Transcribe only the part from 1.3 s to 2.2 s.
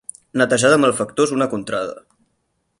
una contrada.